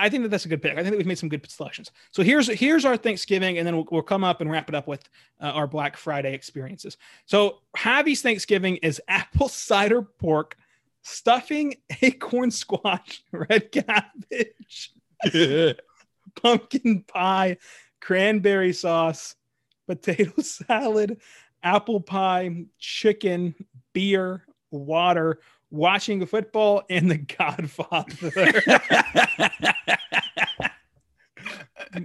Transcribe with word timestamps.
I 0.00 0.08
think 0.08 0.22
that 0.22 0.30
that's 0.30 0.46
a 0.46 0.48
good 0.48 0.62
pick. 0.62 0.72
I 0.72 0.76
think 0.76 0.90
that 0.90 0.96
we've 0.96 1.06
made 1.06 1.18
some 1.18 1.28
good 1.28 1.48
selections. 1.50 1.90
So 2.10 2.22
here's 2.22 2.48
here's 2.48 2.84
our 2.84 2.96
Thanksgiving, 2.96 3.58
and 3.58 3.66
then 3.66 3.76
we'll, 3.76 3.86
we'll 3.90 4.02
come 4.02 4.24
up 4.24 4.40
and 4.40 4.50
wrap 4.50 4.68
it 4.68 4.74
up 4.74 4.88
with 4.88 5.08
uh, 5.40 5.46
our 5.46 5.66
Black 5.66 5.96
Friday 5.96 6.32
experiences. 6.32 6.96
So 7.26 7.58
Javi's 7.76 8.22
Thanksgiving 8.22 8.76
is 8.76 9.00
apple 9.08 9.48
cider 9.48 10.02
pork, 10.02 10.56
stuffing, 11.02 11.74
acorn 12.02 12.50
squash, 12.50 13.22
red 13.32 13.70
cabbage, 13.70 14.92
pumpkin 16.42 17.02
pie, 17.02 17.58
cranberry 18.00 18.72
sauce, 18.72 19.36
potato 19.86 20.40
salad, 20.40 21.20
apple 21.62 22.00
pie, 22.00 22.64
chicken, 22.78 23.54
beer, 23.92 24.46
water, 24.70 25.40
watching 25.70 26.24
football, 26.26 26.82
and 26.90 27.10
The 27.10 27.18
Godfather. 27.18 28.32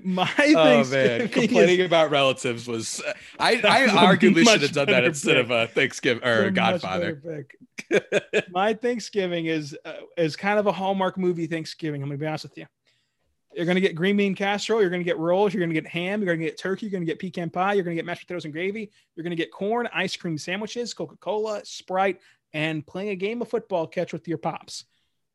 My 0.04 0.30
Oh 0.56 0.84
Thanksgiving 0.84 1.54
man, 1.54 1.70
is- 1.70 1.86
about 1.86 2.10
relatives 2.10 2.68
was 2.68 3.02
I, 3.40 3.52
I 3.64 3.84
a 3.84 3.90
arguably 3.90 4.46
should 4.46 4.62
have 4.62 4.72
done 4.72 4.88
that 4.88 5.04
instead 5.04 5.38
of 5.38 5.52
a 5.52 5.68
Thanksgiving 5.68 6.24
or 6.24 6.46
much 6.46 6.54
Godfather. 6.56 7.46
My 8.50 8.74
Thanksgiving 8.74 9.46
is 9.46 9.78
uh, 9.86 9.94
is 10.18 10.36
kind 10.36 10.58
of 10.58 10.68
a 10.68 10.72
Hallmark 10.72 11.18
movie 11.18 11.46
Thanksgiving. 11.46 12.02
I'm 12.02 12.10
gonna 12.10 12.18
be 12.18 12.26
honest 12.26 12.46
with 12.46 12.58
you. 12.58 12.66
You're 13.54 13.66
gonna 13.66 13.82
get 13.82 13.96
green 13.96 14.18
bean 14.18 14.34
casserole. 14.34 14.82
You're 14.82 14.90
gonna 14.90 15.04
get 15.04 15.18
rolls. 15.18 15.54
You're 15.54 15.62
gonna 15.62 15.74
get 15.74 15.88
ham. 15.88 16.22
You're 16.22 16.34
gonna 16.34 16.46
get 16.46 16.58
turkey. 16.58 16.88
You're 16.88 16.94
gonna 16.94 17.06
get 17.06 17.20
pecan 17.20 17.50
pie. 17.50 17.74
You're 17.74 17.84
gonna 17.84 17.96
get 17.96 18.06
mashed 18.06 18.22
potatoes 18.22 18.46
and 18.46 18.54
gravy. 18.54 18.92
You're 19.16 19.24
gonna 19.24 19.36
get 19.36 19.52
corn, 19.52 19.88
ice 19.94 20.16
cream 20.16 20.38
sandwiches, 20.38 20.94
Coca 20.94 21.18
Cola, 21.18 21.62
Sprite, 21.64 22.22
and 22.56 22.88
playing 22.88 23.10
a 23.10 23.16
game 23.16 23.42
of 23.42 23.50
football 23.50 23.86
catch 23.86 24.14
with 24.14 24.28
your 24.30 24.38
pops. 24.38 24.86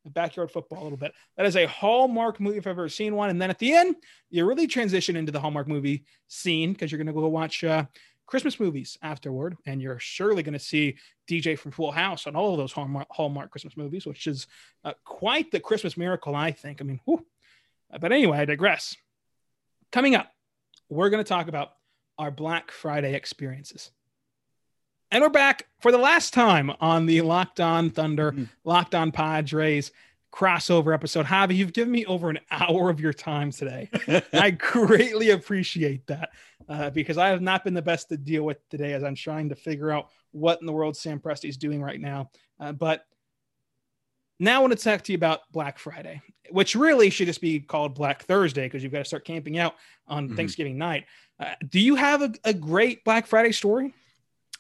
Backyard 0.07 0.51
football 0.51 0.83
a 0.83 0.85
little 0.85 0.97
bit. 0.97 1.13
That 1.37 1.45
is 1.45 1.57
a 1.57 1.67
Hallmark 1.67 2.41
movie 2.41 2.57
if 2.57 2.67
I've 2.67 2.71
ever 2.71 2.89
seen 2.89 3.15
one. 3.15 3.29
And 3.29 3.41
then 3.41 3.51
at 3.51 3.59
the 3.59 3.75
end, 3.75 3.97
you 4.31 4.47
really 4.47 4.67
transition 4.67 5.15
into 5.15 5.31
the 5.31 5.39
Hallmark 5.39 5.69
movie 5.69 6.05
scene 6.27 6.73
because 6.73 6.91
you're 6.91 6.99
gonna 6.99 7.13
go 7.13 7.29
watch 7.29 7.63
uh, 7.63 7.85
Christmas 8.25 8.59
movies 8.59 8.97
afterward, 9.03 9.59
and 9.67 9.83
you're 9.83 9.99
surely 9.99 10.45
going 10.45 10.53
to 10.53 10.59
see 10.61 10.97
DJ 11.29 11.59
from 11.59 11.73
Full 11.73 11.91
House 11.91 12.29
on 12.29 12.37
all 12.37 12.53
of 12.53 12.59
those 12.59 12.71
Hallmark, 12.71 13.09
Hallmark 13.11 13.51
Christmas 13.51 13.77
movies, 13.77 14.07
which 14.07 14.29
is 14.29 14.47
uh, 14.85 14.93
quite 15.05 15.51
the 15.51 15.59
Christmas 15.59 15.97
miracle, 15.97 16.37
I 16.37 16.53
think. 16.53 16.81
I 16.81 16.85
mean, 16.85 17.01
whew. 17.07 17.27
But 18.01 18.13
anyway, 18.13 18.39
I 18.39 18.45
digress. 18.45 18.97
Coming 19.91 20.15
up, 20.15 20.31
we're 20.89 21.11
going 21.11 21.25
to 21.25 21.29
talk 21.29 21.49
about 21.49 21.71
our 22.19 22.31
Black 22.31 22.71
Friday 22.71 23.15
experiences. 23.15 23.91
And 25.11 25.23
we're 25.23 25.29
back 25.31 25.67
for 25.81 25.91
the 25.91 25.99
last 25.99 26.33
time 26.33 26.71
on 26.81 27.07
the 27.07 27.21
Locked 27.23 27.61
On 27.61 27.91
Thunder, 27.91 28.33
Mhm. 28.33 28.49
Locked 28.65 28.95
On 28.95 29.11
Padres 29.11 29.91
crossover 30.33 30.95
episode. 30.95 31.27
Javi, 31.27 31.57
you've 31.57 31.73
given 31.73 31.91
me 31.91 32.05
over 32.07 32.31
an 32.31 32.39
hour 32.53 32.89
of 32.91 33.01
your 33.01 33.13
time 33.13 33.51
today. 33.51 33.91
I 34.33 34.51
greatly 34.53 35.31
appreciate 35.31 36.07
that 36.07 36.31
uh, 36.69 36.91
because 36.91 37.19
I 37.19 37.29
have 37.29 37.43
not 37.43 37.65
been 37.65 37.75
the 37.75 37.83
best 37.83 38.09
to 38.11 38.17
deal 38.17 38.45
with 38.45 38.59
today 38.69 38.93
as 38.93 39.03
I'm 39.03 39.17
trying 39.17 39.49
to 39.49 39.57
figure 39.57 39.91
out 39.91 40.11
what 40.31 40.61
in 40.61 40.67
the 40.67 40.73
world 40.73 40.97
Sam 40.97 41.19
Presti 41.19 41.49
is 41.49 41.57
doing 41.57 41.83
right 41.83 42.01
now. 42.01 42.31
Uh, 42.61 42.71
but 42.71 43.05
now 44.39 44.59
I 44.59 44.59
want 44.61 44.79
to 44.79 44.83
talk 44.83 45.03
to 45.03 45.13
you 45.13 45.17
about 45.17 45.41
Black 45.51 45.77
Friday, 45.81 46.23
which 46.51 46.77
really 46.77 47.11
should 47.11 47.27
just 47.27 47.41
be 47.41 47.59
called 47.59 47.97
Black 47.97 48.23
Thursday 48.23 48.67
because 48.67 48.85
you've 48.85 48.93
got 48.93 49.01
to 49.01 49.05
start 49.05 49.25
camping 49.25 49.59
out 49.59 49.75
on 50.07 50.29
Mhm. 50.29 50.37
Thanksgiving 50.37 50.79
night. 50.79 51.07
Uh, 51.41 51.55
do 51.69 51.81
you 51.81 51.97
have 51.97 52.23
a, 52.23 52.33
a 52.45 52.55
great 52.55 53.03
Black 53.03 53.27
Friday 53.27 53.51
story? 53.51 53.93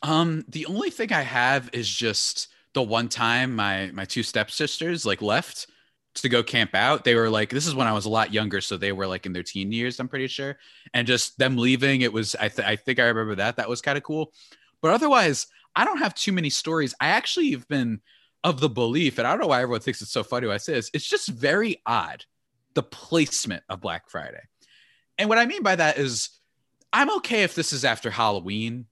Um, 0.02 0.44
the 0.48 0.66
only 0.66 0.90
thing 0.90 1.12
I 1.12 1.22
have 1.22 1.70
is 1.72 1.88
just 1.88 2.48
the 2.72 2.82
one 2.82 3.08
time 3.08 3.54
my 3.54 3.90
my 3.92 4.04
two 4.04 4.22
stepsisters 4.22 5.04
like 5.04 5.20
left 5.20 5.66
to 6.14 6.28
go 6.28 6.42
camp 6.42 6.74
out. 6.74 7.04
They 7.04 7.14
were 7.14 7.30
like, 7.30 7.50
this 7.50 7.66
is 7.66 7.74
when 7.74 7.86
I 7.86 7.92
was 7.92 8.04
a 8.04 8.10
lot 8.10 8.32
younger, 8.32 8.60
so 8.60 8.76
they 8.76 8.92
were 8.92 9.06
like 9.06 9.26
in 9.26 9.32
their 9.32 9.42
teen 9.42 9.72
years, 9.72 10.00
I'm 10.00 10.08
pretty 10.08 10.26
sure. 10.26 10.58
And 10.94 11.06
just 11.06 11.38
them 11.38 11.56
leaving, 11.56 12.00
it 12.00 12.12
was 12.12 12.34
I 12.34 12.48
th- 12.48 12.66
I 12.66 12.76
think 12.76 12.98
I 12.98 13.04
remember 13.04 13.36
that. 13.36 13.56
That 13.56 13.68
was 13.68 13.82
kind 13.82 13.98
of 13.98 14.04
cool. 14.04 14.32
But 14.80 14.92
otherwise, 14.92 15.46
I 15.76 15.84
don't 15.84 15.98
have 15.98 16.14
too 16.14 16.32
many 16.32 16.50
stories. 16.50 16.94
I 17.00 17.08
actually 17.08 17.50
have 17.52 17.68
been 17.68 18.00
of 18.42 18.60
the 18.60 18.68
belief, 18.68 19.18
and 19.18 19.26
I 19.26 19.30
don't 19.30 19.40
know 19.40 19.48
why 19.48 19.62
everyone 19.62 19.80
thinks 19.80 20.00
it's 20.00 20.10
so 20.10 20.22
funny 20.22 20.46
when 20.46 20.54
I 20.54 20.58
say 20.58 20.74
this. 20.74 20.90
It's 20.94 21.06
just 21.06 21.28
very 21.28 21.82
odd 21.84 22.24
the 22.74 22.82
placement 22.82 23.62
of 23.68 23.80
Black 23.80 24.08
Friday. 24.08 24.42
And 25.18 25.28
what 25.28 25.38
I 25.38 25.46
mean 25.46 25.62
by 25.62 25.76
that 25.76 25.98
is 25.98 26.30
I'm 26.92 27.10
okay 27.18 27.42
if 27.42 27.54
this 27.54 27.72
is 27.72 27.84
after 27.84 28.10
Halloween. 28.10 28.86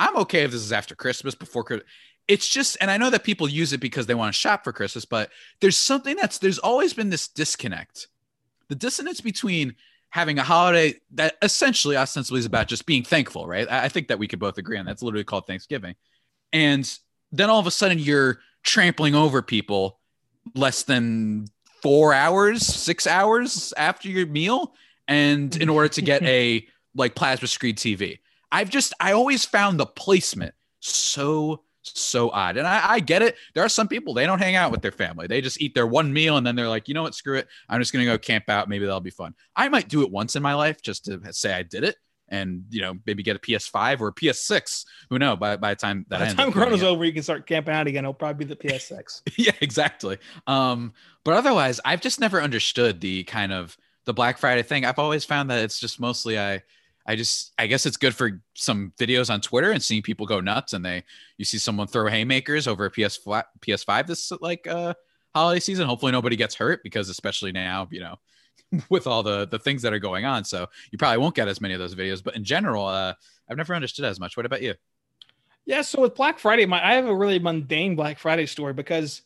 I'm 0.00 0.16
okay 0.18 0.42
if 0.42 0.50
this 0.50 0.62
is 0.62 0.72
after 0.72 0.94
Christmas, 0.94 1.34
before 1.34 1.62
Christmas. 1.62 1.88
It's 2.26 2.48
just, 2.48 2.76
and 2.80 2.90
I 2.90 2.96
know 2.96 3.10
that 3.10 3.22
people 3.22 3.48
use 3.48 3.72
it 3.72 3.80
because 3.80 4.06
they 4.06 4.14
want 4.14 4.32
to 4.32 4.40
shop 4.40 4.64
for 4.64 4.72
Christmas, 4.72 5.04
but 5.04 5.30
there's 5.60 5.76
something 5.76 6.16
that's, 6.16 6.38
there's 6.38 6.58
always 6.58 6.94
been 6.94 7.10
this 7.10 7.28
disconnect. 7.28 8.08
The 8.68 8.76
dissonance 8.76 9.20
between 9.20 9.74
having 10.08 10.38
a 10.38 10.42
holiday 10.42 10.94
that 11.12 11.36
essentially, 11.42 11.96
ostensibly, 11.96 12.40
is 12.40 12.46
about 12.46 12.68
just 12.68 12.86
being 12.86 13.02
thankful, 13.02 13.46
right? 13.46 13.70
I 13.70 13.84
I 13.84 13.88
think 13.88 14.08
that 14.08 14.18
we 14.18 14.28
could 14.28 14.38
both 14.38 14.58
agree 14.58 14.78
on 14.78 14.86
that's 14.86 15.02
literally 15.02 15.24
called 15.24 15.46
Thanksgiving. 15.46 15.96
And 16.52 16.90
then 17.32 17.50
all 17.50 17.60
of 17.60 17.66
a 17.66 17.70
sudden 17.70 17.98
you're 17.98 18.40
trampling 18.62 19.14
over 19.14 19.42
people 19.42 19.98
less 20.54 20.82
than 20.82 21.46
four 21.82 22.14
hours, 22.14 22.64
six 22.64 23.06
hours 23.06 23.72
after 23.76 24.08
your 24.08 24.26
meal. 24.26 24.74
And 25.08 25.54
in 25.56 25.68
order 25.68 25.88
to 25.88 26.02
get 26.02 26.22
a 26.38 26.66
like 26.94 27.14
plasma 27.14 27.48
screen 27.48 27.74
TV. 27.74 28.18
I've 28.52 28.70
just 28.70 28.92
I 29.00 29.12
always 29.12 29.44
found 29.44 29.78
the 29.78 29.86
placement 29.86 30.54
so 30.80 31.62
so 31.82 32.30
odd. 32.30 32.56
And 32.56 32.66
I, 32.66 32.92
I 32.92 33.00
get 33.00 33.22
it. 33.22 33.36
There 33.54 33.64
are 33.64 33.68
some 33.68 33.88
people 33.88 34.14
they 34.14 34.26
don't 34.26 34.38
hang 34.38 34.56
out 34.56 34.70
with 34.70 34.82
their 34.82 34.92
family. 34.92 35.26
They 35.26 35.40
just 35.40 35.60
eat 35.60 35.74
their 35.74 35.86
one 35.86 36.12
meal 36.12 36.36
and 36.36 36.46
then 36.46 36.54
they're 36.54 36.68
like, 36.68 36.88
you 36.88 36.94
know 36.94 37.02
what, 37.02 37.14
screw 37.14 37.38
it. 37.38 37.48
I'm 37.68 37.80
just 37.80 37.92
gonna 37.92 38.04
go 38.04 38.18
camp 38.18 38.48
out. 38.48 38.68
Maybe 38.68 38.84
that'll 38.84 39.00
be 39.00 39.10
fun. 39.10 39.34
I 39.56 39.68
might 39.68 39.88
do 39.88 40.02
it 40.02 40.10
once 40.10 40.36
in 40.36 40.42
my 40.42 40.54
life 40.54 40.82
just 40.82 41.06
to 41.06 41.20
say 41.32 41.52
I 41.52 41.62
did 41.62 41.84
it. 41.84 41.96
And 42.28 42.64
you 42.70 42.80
know, 42.80 42.94
maybe 43.06 43.22
get 43.24 43.36
a 43.36 43.40
PS5 43.40 44.00
or 44.00 44.08
a 44.08 44.14
PS6. 44.14 44.84
Who 45.08 45.18
know? 45.18 45.36
By, 45.36 45.56
by 45.56 45.74
the 45.74 45.80
time 45.80 46.06
that 46.10 46.20
By 46.20 46.28
the 46.28 46.34
time 46.34 46.52
Corona's 46.52 46.82
over, 46.84 47.04
you 47.04 47.12
can 47.12 47.24
start 47.24 47.46
camping 47.46 47.74
out 47.74 47.88
again. 47.88 48.04
It'll 48.04 48.14
probably 48.14 48.44
be 48.44 48.54
the 48.54 48.56
PS6. 48.56 49.22
yeah, 49.36 49.52
exactly. 49.60 50.18
Um, 50.46 50.92
but 51.24 51.34
otherwise, 51.34 51.80
I've 51.84 52.00
just 52.00 52.20
never 52.20 52.40
understood 52.40 53.00
the 53.00 53.24
kind 53.24 53.52
of 53.52 53.76
the 54.04 54.14
Black 54.14 54.38
Friday 54.38 54.62
thing. 54.62 54.84
I've 54.84 55.00
always 55.00 55.24
found 55.24 55.50
that 55.50 55.64
it's 55.64 55.80
just 55.80 55.98
mostly 55.98 56.38
I, 56.38 56.62
I 57.10 57.16
just 57.16 57.52
I 57.58 57.66
guess 57.66 57.86
it's 57.86 57.96
good 57.96 58.14
for 58.14 58.40
some 58.54 58.92
videos 58.96 59.34
on 59.34 59.40
Twitter 59.40 59.72
and 59.72 59.82
seeing 59.82 60.00
people 60.00 60.26
go 60.26 60.38
nuts 60.38 60.74
and 60.74 60.84
they 60.84 61.02
you 61.38 61.44
see 61.44 61.58
someone 61.58 61.88
throw 61.88 62.08
haymakers 62.08 62.68
over 62.68 62.84
a 62.84 62.90
PS 62.90 63.18
PS5 63.26 64.06
this 64.06 64.30
like 64.40 64.64
uh 64.68 64.94
holiday 65.34 65.58
season. 65.58 65.88
Hopefully 65.88 66.12
nobody 66.12 66.36
gets 66.36 66.54
hurt 66.54 66.84
because 66.84 67.08
especially 67.08 67.50
now 67.50 67.88
you 67.90 67.98
know 67.98 68.14
with 68.90 69.08
all 69.08 69.24
the 69.24 69.48
the 69.48 69.58
things 69.58 69.82
that 69.82 69.92
are 69.92 69.98
going 69.98 70.24
on. 70.24 70.44
So 70.44 70.68
you 70.92 70.98
probably 70.98 71.18
won't 71.18 71.34
get 71.34 71.48
as 71.48 71.60
many 71.60 71.74
of 71.74 71.80
those 71.80 71.96
videos. 71.96 72.22
But 72.22 72.36
in 72.36 72.44
general, 72.44 72.86
uh, 72.86 73.14
I've 73.50 73.56
never 73.56 73.74
understood 73.74 74.04
as 74.04 74.20
much. 74.20 74.36
What 74.36 74.46
about 74.46 74.62
you? 74.62 74.74
Yeah, 75.64 75.82
so 75.82 76.00
with 76.02 76.14
Black 76.14 76.38
Friday, 76.38 76.64
my 76.64 76.80
I 76.80 76.94
have 76.94 77.06
a 77.06 77.14
really 77.14 77.40
mundane 77.40 77.96
Black 77.96 78.20
Friday 78.20 78.46
story 78.46 78.72
because 78.72 79.22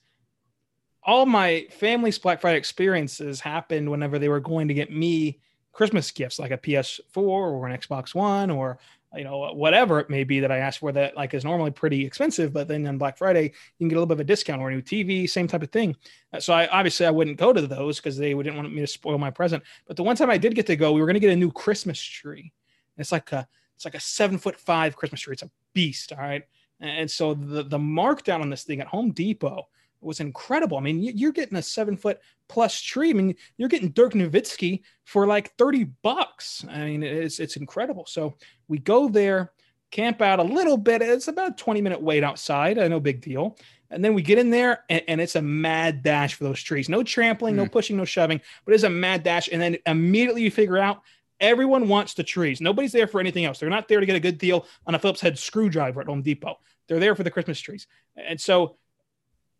all 1.02 1.26
my 1.26 1.66
family's 1.70 2.18
Black 2.18 2.40
Friday 2.40 2.56
experiences 2.56 3.40
happened 3.40 3.90
whenever 3.90 4.18
they 4.18 4.30
were 4.30 4.40
going 4.40 4.68
to 4.68 4.74
get 4.74 4.90
me 4.90 5.40
Christmas 5.74 6.10
gifts 6.10 6.38
like 6.38 6.52
a 6.52 6.58
PS4 6.58 7.16
or 7.16 7.66
an 7.66 7.78
Xbox 7.78 8.14
One 8.14 8.50
or 8.50 8.78
you 9.14 9.24
know 9.24 9.52
whatever 9.52 10.00
it 10.00 10.08
may 10.08 10.24
be 10.24 10.40
that 10.40 10.50
I 10.50 10.58
asked 10.58 10.78
for 10.78 10.90
that 10.92 11.16
like 11.16 11.34
is 11.34 11.44
normally 11.44 11.70
pretty 11.70 12.04
expensive, 12.06 12.52
but 12.52 12.68
then 12.68 12.86
on 12.86 12.96
Black 12.96 13.18
Friday 13.18 13.44
you 13.44 13.78
can 13.78 13.88
get 13.88 13.96
a 13.96 13.98
little 13.98 14.06
bit 14.06 14.14
of 14.14 14.20
a 14.20 14.24
discount 14.24 14.62
or 14.62 14.70
a 14.70 14.74
new 14.74 14.82
TV, 14.82 15.28
same 15.28 15.46
type 15.46 15.62
of 15.62 15.70
thing. 15.70 15.94
Uh, 16.32 16.40
So 16.40 16.52
I 16.54 16.66
obviously 16.68 17.06
I 17.06 17.10
wouldn't 17.10 17.36
go 17.36 17.52
to 17.52 17.66
those 17.66 17.98
because 17.98 18.16
they 18.16 18.34
wouldn't 18.34 18.56
want 18.56 18.72
me 18.72 18.80
to 18.80 18.86
spoil 18.86 19.18
my 19.18 19.30
present. 19.30 19.62
But 19.86 19.96
the 19.96 20.02
one 20.02 20.16
time 20.16 20.30
I 20.30 20.38
did 20.38 20.54
get 20.54 20.66
to 20.66 20.76
go, 20.76 20.92
we 20.92 21.00
were 21.00 21.06
going 21.06 21.14
to 21.14 21.20
get 21.20 21.32
a 21.32 21.36
new 21.36 21.52
Christmas 21.52 22.00
tree. 22.00 22.52
It's 22.96 23.12
like 23.12 23.30
a 23.32 23.46
it's 23.76 23.84
like 23.84 23.94
a 23.94 24.00
seven 24.00 24.38
foot 24.38 24.56
five 24.56 24.96
Christmas 24.96 25.20
tree. 25.20 25.32
It's 25.32 25.42
a 25.42 25.50
beast. 25.72 26.12
All 26.12 26.18
right. 26.18 26.42
And 26.80 27.10
so 27.10 27.34
the 27.34 27.62
the 27.62 27.78
markdown 27.78 28.40
on 28.40 28.50
this 28.50 28.64
thing 28.64 28.80
at 28.80 28.86
Home 28.88 29.10
Depot 29.10 29.68
was 30.04 30.20
incredible. 30.20 30.76
I 30.76 30.80
mean, 30.80 31.02
you- 31.02 31.12
you're 31.14 31.32
getting 31.32 31.56
a 31.58 31.62
seven 31.62 31.96
foot 31.96 32.18
plus 32.48 32.80
tree. 32.80 33.10
I 33.10 33.14
mean, 33.14 33.34
you're 33.56 33.68
getting 33.68 33.90
Dirk 33.90 34.12
Nowitzki 34.12 34.82
for 35.04 35.26
like 35.26 35.54
30 35.56 35.84
bucks. 36.02 36.64
I 36.68 36.84
mean, 36.84 37.02
it's 37.02 37.40
it's 37.40 37.56
incredible. 37.56 38.04
So 38.06 38.34
we 38.68 38.78
go 38.78 39.08
there, 39.08 39.52
camp 39.90 40.20
out 40.20 40.40
a 40.40 40.42
little 40.42 40.76
bit. 40.76 41.02
It's 41.02 41.28
about 41.28 41.52
a 41.52 41.54
20 41.54 41.80
minute 41.80 42.02
wait 42.02 42.24
outside. 42.24 42.78
Uh, 42.78 42.88
no 42.88 43.00
big 43.00 43.20
deal. 43.20 43.56
And 43.90 44.04
then 44.04 44.12
we 44.14 44.22
get 44.22 44.38
in 44.38 44.50
there 44.50 44.82
and, 44.88 45.02
and 45.06 45.20
it's 45.20 45.36
a 45.36 45.42
mad 45.42 46.02
dash 46.02 46.34
for 46.34 46.44
those 46.44 46.60
trees. 46.60 46.88
No 46.88 47.02
trampling, 47.04 47.54
no 47.54 47.62
pushing, 47.68 47.96
no 47.96 48.04
shoving, 48.04 48.40
but 48.64 48.74
it's 48.74 48.82
a 48.82 48.90
mad 48.90 49.22
dash. 49.22 49.48
And 49.52 49.62
then 49.62 49.76
immediately 49.86 50.42
you 50.42 50.50
figure 50.50 50.78
out 50.78 51.02
everyone 51.40 51.86
wants 51.88 52.14
the 52.14 52.24
trees. 52.24 52.60
Nobody's 52.60 52.92
there 52.92 53.06
for 53.06 53.20
anything 53.20 53.44
else. 53.44 53.58
They're 53.60 53.70
not 53.70 53.86
there 53.86 54.00
to 54.00 54.06
get 54.06 54.16
a 54.16 54.20
good 54.20 54.38
deal 54.38 54.66
on 54.86 54.94
a 54.94 54.98
Phillips 54.98 55.20
head 55.20 55.38
screwdriver 55.38 56.00
at 56.00 56.06
Home 56.08 56.22
Depot. 56.22 56.58
They're 56.88 56.98
there 57.00 57.14
for 57.14 57.22
the 57.22 57.30
Christmas 57.30 57.60
trees. 57.60 57.86
And 58.16 58.40
so, 58.40 58.76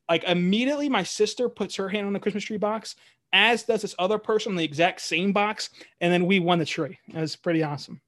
like, 0.08 0.24
immediately 0.24 0.88
my 0.88 1.02
sister 1.02 1.48
puts 1.48 1.76
her 1.76 1.88
hand 1.88 2.06
on 2.06 2.12
the 2.12 2.20
Christmas 2.20 2.44
tree 2.44 2.56
box, 2.56 2.96
as 3.32 3.64
does 3.64 3.82
this 3.82 3.94
other 3.98 4.18
person 4.18 4.52
on 4.52 4.56
the 4.56 4.64
exact 4.64 5.00
same 5.00 5.32
box. 5.32 5.70
And 6.00 6.12
then 6.12 6.26
we 6.26 6.38
won 6.40 6.58
the 6.58 6.64
tree. 6.64 6.98
It 7.08 7.16
was 7.16 7.36
pretty 7.36 7.62
awesome. 7.62 8.00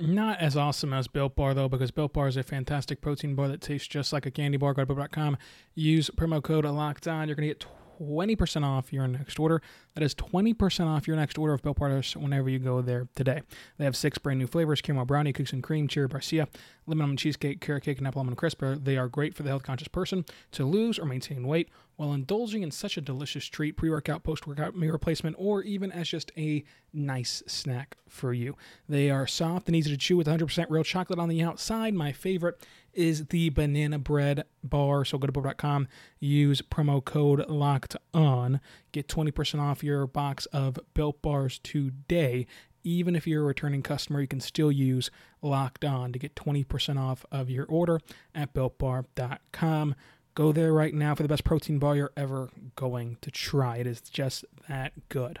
Not 0.00 0.38
as 0.38 0.56
awesome 0.56 0.92
as 0.92 1.08
Built 1.08 1.34
Bar, 1.34 1.54
though, 1.54 1.68
because 1.68 1.90
Built 1.90 2.12
Bar 2.12 2.28
is 2.28 2.36
a 2.36 2.44
fantastic 2.44 3.00
protein 3.00 3.34
bar 3.34 3.48
that 3.48 3.60
tastes 3.60 3.88
just 3.88 4.12
like 4.12 4.26
a 4.26 4.30
candy 4.30 4.56
bar. 4.56 4.72
Go 4.72 4.84
to 4.84 5.38
use 5.74 6.08
promo 6.10 6.40
code 6.40 6.64
locked 6.64 7.08
on. 7.08 7.26
You're 7.26 7.34
to 7.48 7.54
get 7.54 7.66
20% 8.00 8.64
off 8.64 8.92
your 8.92 9.06
next 9.08 9.38
order. 9.38 9.62
That 9.94 10.02
is 10.02 10.14
20% 10.14 10.86
off 10.86 11.06
your 11.06 11.16
next 11.16 11.38
order 11.38 11.54
of 11.54 11.62
Built 11.62 11.78
Bars 11.78 12.16
whenever 12.16 12.48
you 12.48 12.58
go 12.58 12.82
there 12.82 13.08
today. 13.14 13.42
They 13.78 13.84
have 13.84 13.96
six 13.96 14.18
brand 14.18 14.38
new 14.38 14.46
flavors 14.46 14.80
caramel 14.80 15.04
brownie, 15.04 15.32
cookies 15.32 15.52
and 15.52 15.62
cream, 15.62 15.88
cherry 15.88 16.08
barcia, 16.08 16.46
lemon 16.86 17.02
almond 17.02 17.18
cheesecake, 17.18 17.60
carrot 17.60 17.84
cake, 17.84 17.98
and 17.98 18.06
apple 18.06 18.20
almond 18.20 18.36
crisper. 18.36 18.76
They 18.76 18.96
are 18.96 19.08
great 19.08 19.34
for 19.34 19.42
the 19.42 19.50
health 19.50 19.62
conscious 19.62 19.88
person 19.88 20.24
to 20.52 20.64
lose 20.64 20.98
or 20.98 21.04
maintain 21.04 21.46
weight 21.46 21.68
while 21.98 22.12
indulging 22.12 22.62
in 22.62 22.70
such 22.70 22.96
a 22.96 23.00
delicious 23.00 23.44
treat, 23.46 23.76
pre 23.76 23.90
workout, 23.90 24.22
post 24.22 24.46
workout, 24.46 24.76
meal 24.76 24.92
replacement, 24.92 25.34
or 25.36 25.62
even 25.64 25.90
as 25.90 26.08
just 26.08 26.30
a 26.36 26.62
nice 26.92 27.42
snack 27.48 27.96
for 28.08 28.32
you. 28.32 28.56
They 28.88 29.10
are 29.10 29.26
soft 29.26 29.66
and 29.66 29.74
easy 29.74 29.90
to 29.90 29.96
chew 29.96 30.16
with 30.16 30.28
100% 30.28 30.66
real 30.68 30.84
chocolate 30.84 31.18
on 31.18 31.28
the 31.28 31.42
outside. 31.42 31.94
My 31.94 32.12
favorite 32.12 32.64
is 32.92 33.26
the 33.26 33.50
banana 33.50 33.98
bread 33.98 34.44
bar. 34.62 35.04
So 35.04 35.18
go 35.18 35.26
to 35.26 35.32
bar.com, 35.32 35.88
use 36.20 36.62
promo 36.62 37.04
code 37.04 37.44
locked 37.48 37.96
on, 38.14 38.60
get 38.92 39.08
20% 39.08 39.58
off 39.58 39.82
your 39.82 40.06
box 40.06 40.46
of 40.46 40.78
built 40.94 41.20
bars 41.20 41.58
today. 41.58 42.46
Even 42.84 43.16
if 43.16 43.26
you're 43.26 43.42
a 43.42 43.46
returning 43.46 43.82
customer, 43.82 44.20
you 44.20 44.28
can 44.28 44.40
still 44.40 44.70
use 44.70 45.10
locked 45.42 45.84
on 45.84 46.12
to 46.12 46.18
get 46.20 46.36
20% 46.36 46.96
off 46.96 47.26
of 47.32 47.50
your 47.50 47.66
order 47.66 47.98
at 48.36 48.54
builtbar.com. 48.54 49.96
Go 50.38 50.52
there 50.52 50.72
right 50.72 50.94
now 50.94 51.16
for 51.16 51.24
the 51.24 51.28
best 51.28 51.42
protein 51.42 51.80
bar 51.80 51.96
you're 51.96 52.12
ever 52.16 52.48
going 52.76 53.16
to 53.22 53.30
try. 53.32 53.78
It 53.78 53.88
is 53.88 54.00
just 54.00 54.44
that 54.68 54.92
good. 55.08 55.40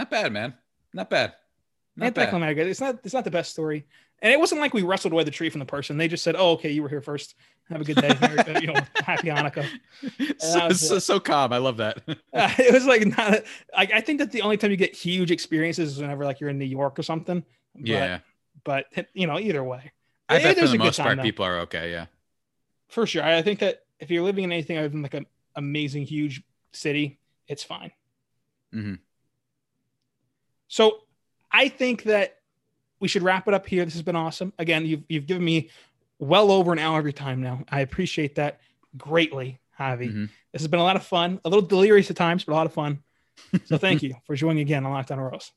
Not 0.00 0.08
bad, 0.08 0.32
man. 0.32 0.54
Not 0.94 1.10
bad. 1.10 1.34
Not 1.94 2.14
bad. 2.14 2.22
Anticlimactic. 2.22 2.68
It's 2.68 2.80
not. 2.80 3.00
It's 3.04 3.12
not 3.12 3.24
the 3.24 3.30
best 3.30 3.50
story, 3.50 3.84
and 4.22 4.32
it 4.32 4.40
wasn't 4.40 4.62
like 4.62 4.72
we 4.72 4.80
wrestled 4.80 5.12
away 5.12 5.24
the 5.24 5.30
tree 5.30 5.50
from 5.50 5.58
the 5.58 5.66
person. 5.66 5.98
They 5.98 6.08
just 6.08 6.24
said, 6.24 6.36
"Oh, 6.38 6.52
okay, 6.52 6.70
you 6.70 6.82
were 6.82 6.88
here 6.88 7.02
first. 7.02 7.34
Have 7.68 7.82
a 7.82 7.84
good 7.84 7.96
day. 7.96 8.08
you 8.62 8.68
know, 8.68 8.80
happy 9.04 9.28
Hanukkah." 9.28 9.66
so, 10.38 10.70
so, 10.70 10.98
so, 10.98 11.20
calm. 11.20 11.52
I 11.52 11.58
love 11.58 11.76
that. 11.76 11.98
uh, 12.08 12.14
it 12.32 12.72
was 12.72 12.86
like 12.86 13.04
not. 13.06 13.42
I 13.76 14.00
think 14.00 14.20
that 14.20 14.32
the 14.32 14.40
only 14.40 14.56
time 14.56 14.70
you 14.70 14.78
get 14.78 14.96
huge 14.96 15.30
experiences 15.30 15.92
is 15.92 16.00
whenever 16.00 16.24
like 16.24 16.40
you're 16.40 16.48
in 16.48 16.58
New 16.58 16.64
York 16.64 16.98
or 16.98 17.02
something. 17.02 17.44
But, 17.74 17.86
yeah. 17.86 18.18
But 18.64 18.86
you 19.12 19.26
know, 19.26 19.38
either 19.38 19.62
way, 19.62 19.92
I 20.30 20.38
it, 20.38 20.42
bet 20.44 20.58
for 20.60 20.66
the 20.66 20.78
most 20.78 20.98
part, 20.98 21.18
though. 21.18 21.22
people 21.22 21.44
are 21.44 21.58
okay. 21.60 21.90
Yeah. 21.90 22.06
For 22.88 23.06
sure, 23.06 23.22
I 23.22 23.42
think 23.42 23.58
that 23.58 23.82
if 23.98 24.10
you're 24.10 24.24
living 24.24 24.44
in 24.44 24.52
anything 24.52 24.78
other 24.78 24.88
than 24.88 25.02
like 25.02 25.12
an 25.12 25.26
amazing 25.56 26.06
huge 26.06 26.42
city, 26.72 27.18
it's 27.48 27.62
fine. 27.62 27.92
Mm-hmm. 28.74 28.94
So 30.70 31.00
I 31.50 31.68
think 31.68 32.04
that 32.04 32.38
we 33.00 33.08
should 33.08 33.22
wrap 33.22 33.48
it 33.48 33.54
up 33.54 33.66
here. 33.66 33.84
This 33.84 33.94
has 33.94 34.02
been 34.02 34.16
awesome. 34.16 34.52
Again, 34.58 34.86
you've 34.86 35.02
you've 35.08 35.26
given 35.26 35.44
me 35.44 35.68
well 36.18 36.50
over 36.50 36.72
an 36.72 36.78
hour 36.78 36.96
every 36.96 37.12
time 37.12 37.42
now. 37.42 37.64
I 37.68 37.80
appreciate 37.80 38.36
that 38.36 38.60
greatly, 38.96 39.58
Javi. 39.78 40.08
Mm-hmm. 40.08 40.24
This 40.52 40.62
has 40.62 40.68
been 40.68 40.80
a 40.80 40.84
lot 40.84 40.96
of 40.96 41.02
fun, 41.02 41.40
a 41.44 41.48
little 41.48 41.66
delirious 41.66 42.08
at 42.10 42.16
times, 42.16 42.44
but 42.44 42.52
a 42.52 42.54
lot 42.54 42.66
of 42.66 42.72
fun. 42.72 43.02
So 43.64 43.78
thank 43.78 44.02
you 44.04 44.14
for 44.26 44.36
joining 44.36 44.60
again 44.60 44.86
on 44.86 44.92
Locked 44.92 45.10
On 45.10 45.18
Royals. 45.18 45.50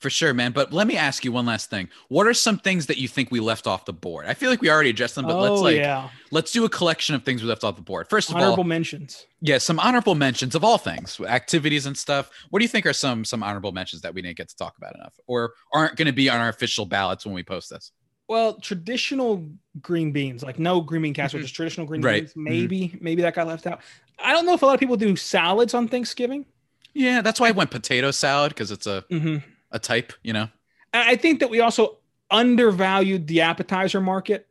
For 0.00 0.08
sure, 0.08 0.32
man. 0.32 0.52
But 0.52 0.72
let 0.72 0.86
me 0.86 0.96
ask 0.96 1.26
you 1.26 1.32
one 1.32 1.44
last 1.44 1.68
thing. 1.68 1.90
What 2.08 2.26
are 2.26 2.32
some 2.32 2.58
things 2.58 2.86
that 2.86 2.96
you 2.96 3.06
think 3.06 3.30
we 3.30 3.38
left 3.38 3.66
off 3.66 3.84
the 3.84 3.92
board? 3.92 4.24
I 4.26 4.32
feel 4.32 4.48
like 4.48 4.62
we 4.62 4.70
already 4.70 4.88
addressed 4.88 5.14
them, 5.14 5.26
but 5.26 5.36
oh, 5.36 5.40
let's 5.40 5.60
like 5.60 5.76
yeah. 5.76 6.08
let's 6.30 6.52
do 6.52 6.64
a 6.64 6.70
collection 6.70 7.14
of 7.14 7.22
things 7.22 7.42
we 7.42 7.48
left 7.48 7.64
off 7.64 7.76
the 7.76 7.82
board. 7.82 8.08
First 8.08 8.30
of 8.30 8.36
honorable 8.36 8.46
all, 8.46 8.52
honorable 8.54 8.68
mentions. 8.68 9.26
Yeah, 9.42 9.58
some 9.58 9.78
honorable 9.78 10.14
mentions 10.14 10.54
of 10.54 10.64
all 10.64 10.78
things, 10.78 11.20
activities 11.20 11.84
and 11.84 11.96
stuff. 11.96 12.30
What 12.48 12.60
do 12.60 12.64
you 12.64 12.68
think 12.70 12.86
are 12.86 12.94
some 12.94 13.26
some 13.26 13.42
honorable 13.42 13.72
mentions 13.72 14.00
that 14.00 14.14
we 14.14 14.22
didn't 14.22 14.38
get 14.38 14.48
to 14.48 14.56
talk 14.56 14.78
about 14.78 14.94
enough, 14.94 15.12
or 15.26 15.52
aren't 15.74 15.96
going 15.96 16.06
to 16.06 16.12
be 16.12 16.30
on 16.30 16.40
our 16.40 16.48
official 16.48 16.86
ballots 16.86 17.26
when 17.26 17.34
we 17.34 17.42
post 17.42 17.68
this? 17.68 17.92
Well, 18.26 18.54
traditional 18.54 19.50
green 19.82 20.12
beans, 20.12 20.42
like 20.42 20.58
no 20.58 20.80
green 20.80 21.02
bean 21.02 21.12
casserole, 21.12 21.40
mm-hmm. 21.40 21.44
just 21.44 21.54
traditional 21.54 21.86
green 21.86 22.00
right. 22.00 22.22
beans. 22.22 22.32
Maybe, 22.36 22.80
mm-hmm. 22.88 22.98
maybe 23.04 23.22
that 23.22 23.34
got 23.34 23.48
left 23.48 23.66
out. 23.66 23.80
I 24.18 24.32
don't 24.32 24.46
know 24.46 24.54
if 24.54 24.62
a 24.62 24.66
lot 24.66 24.74
of 24.74 24.80
people 24.80 24.96
do 24.96 25.14
salads 25.14 25.74
on 25.74 25.88
Thanksgiving. 25.88 26.46
Yeah, 26.94 27.20
that's 27.22 27.38
why 27.38 27.48
I 27.48 27.50
went 27.50 27.70
potato 27.70 28.10
salad 28.12 28.50
because 28.50 28.70
it's 28.70 28.86
a 28.86 29.04
mm-hmm. 29.10 29.38
A 29.70 29.78
type, 29.78 30.12
you 30.22 30.32
know. 30.32 30.48
I 30.92 31.16
think 31.16 31.40
that 31.40 31.50
we 31.50 31.60
also 31.60 31.98
undervalued 32.30 33.26
the 33.26 33.42
appetizer 33.42 34.00
market. 34.00 34.46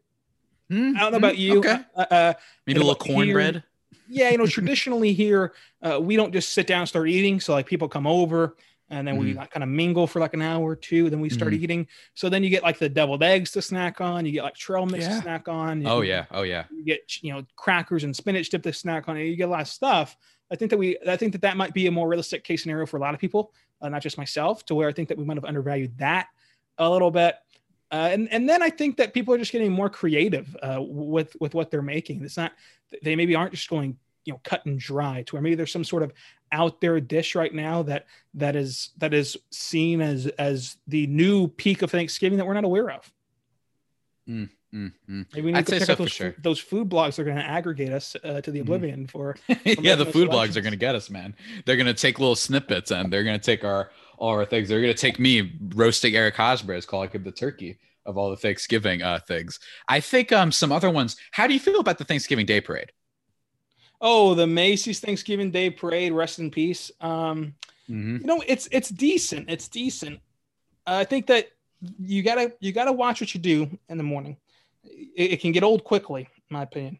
Mm, 0.71 0.95
I 0.95 0.99
don't 0.99 1.11
know 1.11 1.17
about 1.17 1.37
you. 1.37 1.59
Okay. 1.59 1.77
Uh, 1.95 2.05
uh, 2.11 2.33
Maybe 2.65 2.79
a 2.79 2.83
little 2.83 2.95
cornbread. 2.95 3.63
Yeah, 4.07 4.29
you 4.29 4.37
know, 4.37 4.45
traditionally 4.47 5.13
here, 5.13 5.53
uh, 5.81 5.99
we 6.01 6.15
don't 6.15 6.31
just 6.31 6.53
sit 6.53 6.67
down 6.67 6.81
and 6.81 6.89
start 6.89 7.09
eating. 7.09 7.39
So 7.39 7.53
like 7.53 7.65
people 7.65 7.89
come 7.89 8.07
over 8.07 8.55
and 8.89 9.07
then 9.07 9.15
mm. 9.15 9.19
we 9.19 9.33
like, 9.33 9.51
kind 9.51 9.63
of 9.63 9.69
mingle 9.69 10.07
for 10.07 10.19
like 10.19 10.33
an 10.33 10.41
hour 10.41 10.63
or 10.63 10.75
two. 10.75 11.09
Then 11.09 11.19
we 11.19 11.29
start 11.29 11.53
mm. 11.53 11.59
eating. 11.61 11.87
So 12.13 12.29
then 12.29 12.43
you 12.43 12.49
get 12.49 12.63
like 12.63 12.79
the 12.79 12.89
deviled 12.89 13.23
eggs 13.23 13.51
to 13.51 13.61
snack 13.61 14.01
on. 14.01 14.25
You 14.25 14.31
get 14.31 14.43
like 14.43 14.55
trail 14.55 14.85
mix 14.85 15.05
yeah. 15.05 15.15
to 15.15 15.21
snack 15.21 15.47
on. 15.47 15.81
You, 15.81 15.87
oh 15.87 16.01
yeah, 16.01 16.25
oh 16.31 16.43
yeah. 16.43 16.65
You 16.71 16.83
get 16.83 17.23
you 17.23 17.33
know 17.33 17.43
crackers 17.55 18.03
and 18.03 18.15
spinach 18.15 18.49
dip 18.49 18.63
to 18.63 18.73
snack 18.73 19.07
on. 19.07 19.17
You 19.17 19.35
get 19.35 19.47
a 19.47 19.51
lot 19.51 19.61
of 19.61 19.67
stuff. 19.67 20.17
I 20.51 20.55
think 20.55 20.71
that 20.71 20.77
we, 20.77 20.97
I 21.07 21.15
think 21.15 21.33
that 21.33 21.41
that 21.41 21.57
might 21.57 21.73
be 21.73 21.85
a 21.87 21.91
more 21.91 22.07
realistic 22.07 22.43
case 22.43 22.63
scenario 22.63 22.87
for 22.87 22.97
a 22.97 22.99
lot 22.99 23.13
of 23.13 23.19
people, 23.19 23.53
uh, 23.81 23.89
not 23.89 24.01
just 24.01 24.17
myself, 24.17 24.65
to 24.65 24.75
where 24.75 24.89
I 24.89 24.93
think 24.93 25.09
that 25.09 25.17
we 25.17 25.25
might 25.25 25.37
have 25.37 25.45
undervalued 25.45 25.97
that 25.97 26.27
a 26.77 26.89
little 26.89 27.11
bit. 27.11 27.35
Uh, 27.91 28.09
and 28.11 28.31
and 28.31 28.47
then 28.47 28.61
I 28.61 28.69
think 28.69 28.97
that 28.97 29.13
people 29.13 29.33
are 29.33 29.37
just 29.37 29.51
getting 29.51 29.71
more 29.71 29.89
creative 29.89 30.55
uh, 30.61 30.79
with 30.79 31.35
with 31.39 31.55
what 31.55 31.71
they're 31.71 31.81
making. 31.81 32.23
It's 32.23 32.37
not 32.37 32.53
they 33.03 33.15
maybe 33.15 33.35
aren't 33.35 33.51
just 33.51 33.69
going 33.69 33.97
you 34.25 34.33
know 34.33 34.39
cut 34.43 34.65
and 34.65 34.77
dry 34.79 35.23
to 35.23 35.35
where 35.35 35.41
maybe 35.41 35.55
there's 35.55 35.71
some 35.71 35.83
sort 35.83 36.03
of 36.03 36.13
out 36.51 36.81
there 36.81 36.99
dish 36.99 37.35
right 37.35 37.53
now 37.53 37.81
that 37.83 38.05
that 38.35 38.55
is 38.55 38.91
that 38.97 39.13
is 39.13 39.37
seen 39.51 40.01
as 40.01 40.27
as 40.27 40.77
the 40.87 41.07
new 41.07 41.47
peak 41.47 41.81
of 41.81 41.89
Thanksgiving 41.89 42.37
that 42.37 42.45
we're 42.45 42.53
not 42.53 42.63
aware 42.63 42.91
of. 42.91 43.11
Mm. 44.27 44.49
Mm-hmm. 44.73 45.21
Maybe 45.33 45.45
we 45.45 45.51
need 45.51 45.57
I'd 45.57 45.65
to 45.67 45.79
check 45.79 45.87
so 45.87 45.93
out 45.93 45.97
those, 45.97 46.11
sure. 46.11 46.35
those 46.37 46.59
food 46.59 46.89
blogs 46.89 47.17
are 47.17 47.23
going 47.23 47.37
to 47.37 47.43
aggregate 47.43 47.91
us 47.91 48.15
uh, 48.23 48.39
to 48.41 48.51
the 48.51 48.59
mm-hmm. 48.59 48.61
oblivion 48.61 49.07
mm. 49.07 49.09
for, 49.11 49.35
yeah 49.65 49.95
the 49.95 50.05
food 50.05 50.29
blogs 50.29 50.55
are 50.55 50.61
going 50.61 50.73
to 50.73 50.77
get 50.77 50.93
us 50.93 51.09
man 51.09 51.33
they're 51.65 51.75
going 51.75 51.87
to 51.87 51.93
take 51.93 52.19
little 52.19 52.35
snippets 52.35 52.91
and 52.91 53.11
they're 53.11 53.23
going 53.23 53.39
to 53.39 53.43
take 53.43 53.63
our 53.63 53.89
all 54.17 54.29
our 54.29 54.45
things 54.45 54.69
they're 54.69 54.81
going 54.81 54.93
to 54.93 54.99
take 54.99 55.19
me 55.19 55.53
roasting 55.73 56.15
eric 56.15 56.35
hosmer 56.35 56.75
as 56.75 56.85
calling 56.85 57.09
him 57.09 57.23
the 57.23 57.31
turkey 57.31 57.79
of 58.05 58.15
all 58.17 58.29
the 58.29 58.37
thanksgiving 58.37 59.01
uh, 59.01 59.19
things 59.27 59.59
i 59.87 59.99
think 59.99 60.31
um 60.31 60.51
some 60.51 60.71
other 60.71 60.89
ones 60.89 61.15
how 61.31 61.47
do 61.47 61.53
you 61.53 61.59
feel 61.59 61.79
about 61.79 61.97
the 61.97 62.05
thanksgiving 62.05 62.45
day 62.45 62.61
parade 62.61 62.91
oh 64.01 64.35
the 64.35 64.45
macy's 64.45 64.99
thanksgiving 64.99 65.49
day 65.49 65.71
parade 65.71 66.13
rest 66.13 66.37
in 66.37 66.51
peace 66.51 66.91
um 67.01 67.55
mm-hmm. 67.89 68.17
you 68.17 68.25
know 68.25 68.43
it's 68.45 68.67
it's 68.71 68.89
decent 68.89 69.49
it's 69.49 69.67
decent 69.67 70.19
uh, 70.85 70.97
i 70.97 71.03
think 71.03 71.25
that 71.25 71.47
you 71.99 72.21
gotta 72.21 72.53
you 72.59 72.71
gotta 72.71 72.91
watch 72.91 73.19
what 73.19 73.33
you 73.33 73.39
do 73.39 73.67
in 73.89 73.97
the 73.97 74.03
morning 74.03 74.37
it, 74.83 75.33
it 75.33 75.41
can 75.41 75.51
get 75.51 75.63
old 75.63 75.83
quickly, 75.83 76.21
in 76.21 76.53
my 76.53 76.63
opinion. 76.63 76.99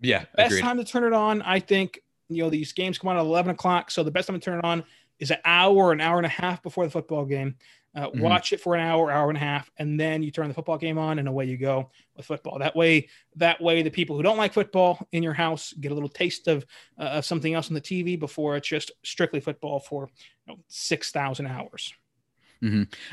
Yeah. 0.00 0.24
Best 0.36 0.52
agreed. 0.52 0.62
time 0.62 0.76
to 0.78 0.84
turn 0.84 1.04
it 1.04 1.12
on, 1.12 1.42
I 1.42 1.60
think, 1.60 2.00
you 2.28 2.42
know, 2.42 2.50
these 2.50 2.72
games 2.72 2.98
come 2.98 3.08
on 3.08 3.16
at 3.16 3.20
11 3.20 3.52
o'clock. 3.52 3.90
So 3.90 4.02
the 4.02 4.10
best 4.10 4.28
time 4.28 4.38
to 4.38 4.44
turn 4.44 4.58
it 4.58 4.64
on 4.64 4.84
is 5.18 5.30
an 5.30 5.38
hour, 5.44 5.92
an 5.92 6.00
hour 6.00 6.16
and 6.18 6.26
a 6.26 6.30
half 6.30 6.62
before 6.62 6.84
the 6.84 6.90
football 6.90 7.24
game. 7.24 7.56
Uh, 7.96 8.08
mm-hmm. 8.08 8.20
Watch 8.20 8.52
it 8.52 8.60
for 8.60 8.74
an 8.74 8.80
hour, 8.80 9.10
hour 9.10 9.28
and 9.28 9.36
a 9.36 9.40
half, 9.40 9.70
and 9.78 9.98
then 10.00 10.20
you 10.20 10.32
turn 10.32 10.48
the 10.48 10.54
football 10.54 10.78
game 10.78 10.98
on, 10.98 11.20
and 11.20 11.28
away 11.28 11.44
you 11.44 11.56
go 11.56 11.90
with 12.16 12.26
football. 12.26 12.58
That 12.58 12.74
way, 12.74 13.08
that 13.36 13.60
way, 13.60 13.82
the 13.82 13.90
people 13.90 14.16
who 14.16 14.22
don't 14.24 14.36
like 14.36 14.52
football 14.52 15.06
in 15.12 15.22
your 15.22 15.32
house 15.32 15.72
get 15.74 15.92
a 15.92 15.94
little 15.94 16.08
taste 16.08 16.48
of 16.48 16.66
uh, 16.98 17.02
of 17.02 17.24
something 17.24 17.54
else 17.54 17.68
on 17.68 17.74
the 17.74 17.80
TV 17.80 18.18
before 18.18 18.56
it's 18.56 18.66
just 18.66 18.90
strictly 19.04 19.38
football 19.38 19.78
for 19.78 20.08
you 20.46 20.54
know, 20.54 20.60
six 20.66 21.12
thousand 21.12 21.46
hours. 21.46 21.94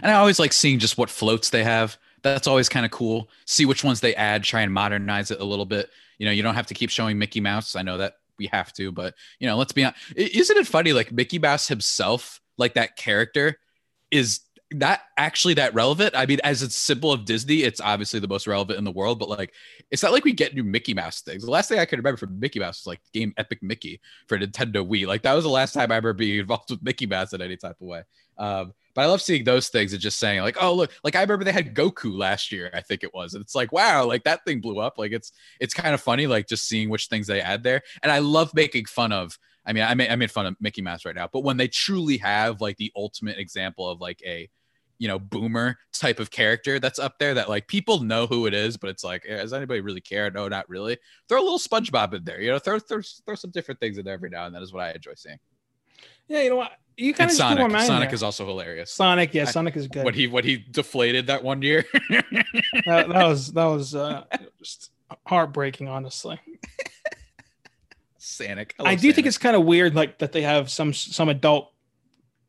And 0.02 0.12
I 0.12 0.16
always 0.16 0.40
like 0.40 0.52
seeing 0.52 0.80
just 0.80 0.98
what 0.98 1.12
floats 1.12 1.52
they 1.52 1.64
have. 1.64 2.00
That's 2.24 2.48
always 2.48 2.70
kind 2.70 2.86
of 2.86 2.92
cool. 2.92 3.30
See 3.46 3.66
which 3.66 3.84
ones 3.84 4.00
they 4.00 4.16
add, 4.16 4.44
try 4.44 4.62
and 4.62 4.74
modernize 4.74 5.32
it 5.32 5.42
a 5.42 5.46
little 5.46 5.66
bit. 5.66 5.90
You 6.18 6.26
know, 6.26 6.32
you 6.32 6.44
don't 6.44 6.56
have 6.56 6.68
to 6.68 6.74
keep 6.74 6.90
showing 6.90 7.18
Mickey 7.18 7.40
Mouse. 7.40 7.76
I 7.76 7.82
know 7.82 7.98
that 7.98 8.16
we 8.38 8.48
have 8.48 8.74
to, 8.74 8.92
but 8.92 9.16
you 9.40 9.48
know, 9.48 9.58
let's 9.58 9.72
be 9.72 9.84
honest. 9.84 10.00
Isn't 10.16 10.58
it 10.58 10.68
funny? 10.68 10.94
Like 10.94 11.12
Mickey 11.12 11.40
Mouse 11.40 11.68
himself, 11.68 12.42
like 12.58 12.76
that 12.76 12.96
character, 12.96 13.58
is 14.12 14.42
that 14.72 15.02
actually 15.18 15.56
that 15.56 15.74
relevant? 15.74 16.16
I 16.16 16.26
mean, 16.26 16.40
as 16.44 16.64
it's 16.64 16.76
simple 16.76 17.12
of 17.12 17.26
Disney, 17.26 17.64
it's 17.64 17.82
obviously 17.82 18.20
the 18.20 18.28
most 18.28 18.48
relevant 18.48 18.78
in 18.78 18.86
the 18.86 18.92
world, 18.92 19.20
but 19.20 19.30
like 19.30 19.54
it's 19.90 20.02
not 20.02 20.12
like 20.12 20.24
we 20.24 20.34
get 20.34 20.56
new 20.56 20.64
Mickey 20.64 20.94
Mouse 20.94 21.22
things. 21.22 21.44
The 21.44 21.52
last 21.52 21.70
thing 21.70 21.80
I 21.80 21.86
can 21.86 22.00
remember 22.00 22.18
from 22.18 22.40
Mickey 22.40 22.60
Mouse 22.60 22.82
was 22.82 22.88
like 22.88 23.02
the 23.12 23.20
game 23.20 23.34
Epic 23.38 23.62
Mickey 23.62 24.00
for 24.28 24.38
Nintendo 24.38 24.88
Wii. 24.88 25.08
Like 25.08 25.24
that 25.24 25.34
was 25.34 25.44
the 25.44 25.50
last 25.50 25.74
time 25.74 25.92
I 25.92 25.98
ever 25.98 26.14
being 26.14 26.40
involved 26.40 26.70
with 26.70 26.82
Mickey 26.84 27.06
Mouse 27.06 27.34
in 27.34 27.42
any 27.42 27.58
type 27.58 27.78
of 27.82 27.88
way. 27.88 28.04
Um, 28.38 28.74
but 28.94 29.02
I 29.02 29.06
love 29.06 29.22
seeing 29.22 29.44
those 29.44 29.70
things 29.70 29.94
and 29.94 30.02
just 30.02 30.20
saying 30.20 30.42
like, 30.42 30.58
oh 30.62 30.74
look, 30.74 30.92
like 31.04 31.16
I 31.16 31.22
remember 31.22 31.46
they 31.46 31.52
had 31.52 31.76
Goku 31.76 32.18
last 32.18 32.52
year, 32.52 32.70
I 32.74 32.82
think 32.82 33.04
it 33.04 33.14
was. 33.14 33.34
And 33.34 33.42
it's 33.42 33.56
like, 33.56 33.72
wow, 33.72 34.06
like 34.06 34.24
that 34.24 34.44
thing 34.46 34.62
blew 34.62 34.80
up. 34.80 34.98
Like 34.98 35.12
it's 35.12 35.32
it's 35.60 35.74
kind 35.74 35.94
of 35.94 36.02
funny, 36.02 36.28
like 36.28 36.48
just 36.48 36.68
seeing 36.68 36.90
which 36.90 37.08
things 37.08 37.28
they 37.28 37.42
add 37.42 37.64
there. 37.64 37.82
And 38.04 38.12
I 38.12 38.20
love 38.20 38.54
making 38.54 38.86
fun 38.86 39.12
of. 39.12 39.38
I 39.66 39.74
mean, 39.74 39.84
I 39.84 39.94
made 39.94 40.10
I 40.10 40.16
made 40.16 40.32
fun 40.32 40.48
of 40.48 40.56
Mickey 40.60 40.82
Mouse 40.82 41.06
right 41.06 41.16
now, 41.16 41.30
but 41.32 41.44
when 41.44 41.58
they 41.58 41.68
truly 41.68 42.18
have 42.18 42.62
like 42.62 42.78
the 42.78 42.92
ultimate 42.96 43.38
example 43.38 43.90
of 43.90 44.02
like 44.02 44.22
a 44.26 44.50
you 44.98 45.08
know 45.08 45.18
boomer 45.18 45.78
type 45.94 46.20
of 46.20 46.30
character 46.30 46.80
that's 46.80 47.00
up 47.00 47.18
there 47.18 47.34
that 47.34 47.50
like 47.50 47.68
people 47.68 48.02
know 48.02 48.28
who 48.28 48.46
it 48.46 48.54
is 48.54 48.78
but 48.78 48.88
it's 48.88 49.04
like 49.04 49.26
eh, 49.28 49.38
does 49.38 49.52
anybody 49.52 49.82
really 49.82 50.00
care 50.00 50.30
no 50.30 50.48
not 50.48 50.70
really 50.70 50.96
throw 51.28 51.42
a 51.42 51.42
little 51.42 51.58
spongebob 51.58 52.14
in 52.14 52.24
there 52.24 52.40
you 52.40 52.52
know 52.52 52.60
throw 52.60 52.78
throw, 52.78 53.02
throw 53.26 53.34
some 53.34 53.50
different 53.50 53.80
things 53.80 53.98
in 53.98 54.06
there 54.06 54.14
every 54.14 54.30
now 54.30 54.46
and 54.46 54.54
then 54.54 54.62
is 54.62 54.72
what 54.72 54.84
i 54.84 54.92
enjoy 54.92 55.14
seeing 55.16 55.40
Yeah, 56.28 56.44
you 56.44 56.50
know 56.50 56.56
what? 56.56 56.72
You 57.02 57.14
kind 57.14 57.30
of 57.32 57.36
sonic 57.36 57.82
sonic 57.82 58.14
is 58.14 58.22
also 58.24 58.46
hilarious 58.46 58.92
Sonic. 58.92 59.34
Yeah, 59.34 59.44
I- 59.44 59.46
Sonic 59.46 59.76
is 59.76 59.88
good. 59.88 60.04
what 60.06 60.16
he 60.16 60.28
what 60.28 60.46
he 60.46 60.58
deflated 60.58 61.28
that 61.28 61.44
one 61.44 61.62
year 61.62 61.86
that, 62.10 62.26
that 62.86 63.08
was 63.10 63.52
that 63.54 63.66
was 63.66 63.96
uh, 63.96 64.24
just 64.60 64.92
heartbreaking, 65.26 65.88
honestly. 65.88 66.40
sonic 68.18 68.76
I 68.80 68.96
do 68.96 69.12
think 69.12 69.26
it's 69.28 69.38
kind 69.38 69.56
of 69.56 69.66
weird, 69.66 69.96
like 69.96 70.20
that 70.20 70.32
they 70.32 70.44
have 70.44 70.70
some 70.70 70.94
some 70.94 71.30
adult 71.30 71.72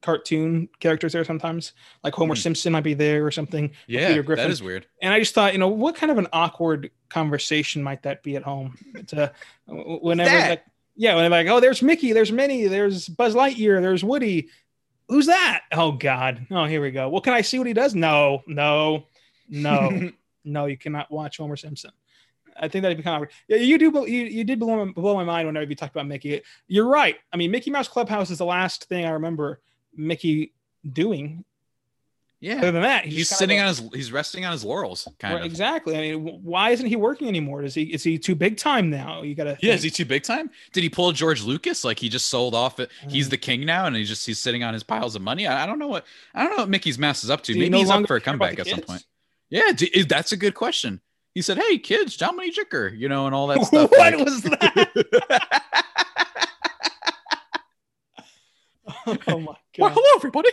cartoon 0.03 0.69
characters 0.81 1.13
there 1.13 1.25
sometimes, 1.25 1.73
like 2.05 2.13
Homer 2.15 2.35
Hmm. 2.35 2.41
Simpson 2.41 2.73
might 2.73 2.83
be 2.85 2.95
there 2.95 3.25
or 3.25 3.31
something. 3.31 3.71
yeah 3.87 4.09
Peter 4.09 4.23
Griffin. 4.23 4.45
that 4.45 4.51
is 4.51 4.63
weird 4.63 4.87
And 5.01 5.15
I 5.15 5.21
just 5.21 5.33
thought, 5.35 5.53
you 5.53 5.59
know, 5.59 5.69
what 5.69 5.95
kind 5.95 6.11
of 6.11 6.19
an 6.19 6.27
awkward 6.33 6.91
conversation 7.09 7.83
might 7.83 8.03
that 8.03 8.23
be 8.23 8.37
at 8.37 8.43
home? 8.43 8.77
To 9.09 9.33
whenever, 9.67 10.37
like, 10.49 10.65
yeah, 11.03 11.17
when 11.17 11.25
they're 11.25 11.31
like, 11.45 11.49
oh, 11.49 11.59
there's 11.59 11.83
Mickey, 11.83 12.13
there's 12.13 12.31
Minnie, 12.31 12.69
there's 12.69 13.09
Buzz 13.09 13.35
Lightyear, 13.35 13.83
there's 13.83 14.05
Woody. 14.05 14.51
Who's 15.09 15.27
that? 15.27 15.63
Oh 15.73 15.91
God. 15.91 16.47
Oh, 16.49 16.65
here 16.65 16.81
we 16.81 16.93
go. 16.93 17.09
Well, 17.09 17.21
can 17.21 17.33
I 17.33 17.41
see 17.41 17.59
what 17.59 17.67
he 17.67 17.73
does? 17.73 17.97
No, 17.97 18.45
no, 18.47 19.07
no, 19.49 20.13
no. 20.45 20.67
You 20.67 20.79
cannot 20.79 21.11
watch 21.11 21.39
Homer 21.39 21.57
Simpson. 21.57 21.91
I 22.57 22.69
think 22.69 22.83
that'd 22.83 22.97
be 22.97 23.03
kind 23.03 23.21
of 23.21 23.29
yeah. 23.49 23.57
You 23.57 23.79
do 23.79 24.05
you, 24.07 24.27
you 24.27 24.45
did 24.45 24.61
blow 24.61 24.85
my, 24.85 24.93
blow 24.93 25.17
my 25.17 25.25
mind 25.25 25.49
whenever 25.49 25.69
you 25.69 25.75
talked 25.75 25.93
about 25.93 26.07
Mickey. 26.07 26.41
You're 26.69 26.87
right. 26.87 27.17
I 27.33 27.37
mean, 27.37 27.51
Mickey 27.51 27.73
Mouse 27.73 27.89
Clubhouse 27.89 28.31
is 28.31 28.39
the 28.39 28.45
last 28.45 28.85
thing 28.85 29.05
I 29.05 29.11
remember 29.11 29.61
Mickey 29.97 30.53
doing. 30.89 31.45
Yeah 32.43 32.57
Other 32.59 32.73
than 32.73 32.83
that, 32.83 33.07
he's, 33.07 33.31
of 33.31 33.39
sitting 33.39 33.59
a- 33.59 33.63
on 33.63 33.69
his 33.69 33.83
he's 33.95 34.13
resting 34.13 34.45
on 34.45 34.51
his 34.53 34.65
laurels 34.65 35.09
kind 35.19 35.35
Right, 35.35 35.41
of 35.41 35.47
exactly. 35.47 35.97
I 35.97 36.01
mean, 36.15 36.41
why 36.43 36.71
isn't 36.71 36.85
he 36.87 36.97
working 36.97 37.29
anymore? 37.29 37.63
Is 37.63 37.73
he 37.75 37.85
is 37.85 38.03
he 38.03 38.19
too 38.19 38.35
big 38.35 38.57
time 38.59 38.91
now? 38.91 39.23
You 39.23 39.35
gotta. 39.35 39.57
Yeah, 39.63 39.73
is 39.75 39.83
he 39.85 39.89
too 39.91 40.05
big 40.05 40.25
time? 40.25 40.51
Did 40.73 40.83
he 40.83 40.91
pull 40.91 41.13
George 41.13 41.43
Lucas? 41.43 41.85
Like 41.85 41.99
he 41.99 42.09
just 42.11 42.27
sold 42.27 42.55
off 42.55 42.81
it. 42.81 42.91
He's 43.09 43.29
Mm. 43.29 43.31
the 43.31 43.39
king 43.39 43.65
now, 43.65 43.87
and 43.87 43.95
he's 43.97 44.09
just 44.09 44.27
he's 44.27 44.39
sitting 44.41 44.63
on 44.65 44.75
his 44.75 44.83
piles 44.83 45.15
of 45.17 45.23
money. 45.23 45.47
I, 45.47 45.63
I 45.63 45.67
don't 45.67 45.79
know 45.79 45.89
what 45.89 46.05
I 46.35 46.43
don't 46.43 46.51
know 46.51 46.63
what 46.65 46.69
Mickey's 46.69 46.99
Mouse 46.99 47.25
is 47.25 47.31
up 47.31 47.43
to. 47.45 47.53
Do 47.55 47.59
Maybe 47.59 47.71
no 47.71 47.79
he's 47.79 47.91
up 47.91 48.07
for 48.07 48.17
a 48.17 48.21
comeback 48.21 48.59
at 48.59 48.67
some 48.67 48.81
point. 48.81 49.05
Yeah, 49.49 49.71
d- 49.73 49.91
is- 49.95 50.07
that's 50.09 50.33
a 50.33 50.37
good 50.37 50.55
question. 50.55 51.01
He 51.35 51.41
said, 51.43 51.57
"Hey 51.59 51.79
kids, 51.79 52.17
Dominique 52.17 52.57
Jicker," 52.57 52.99
you 52.99 53.09
know, 53.09 53.27
and 53.27 53.35
all 53.35 53.47
that 53.47 53.63
stuff. 53.67 53.91
what 53.91 53.99
like- 54.17 54.25
was 54.25 54.43
that? 54.43 54.91
oh 59.07 59.17
my 59.39 59.45
well, 59.47 59.57
god! 59.79 59.93
hello 59.93 60.07
everybody. 60.17 60.49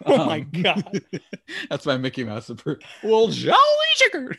Oh 0.06 0.26
my 0.26 0.40
Um, 0.40 0.50
god! 0.62 1.02
that's 1.70 1.86
my 1.86 1.96
Mickey 1.96 2.22
Mouse. 2.24 2.48
appro- 2.48 2.82
Well, 3.02 3.28
jolly 3.28 3.56
Jicker. 3.98 4.36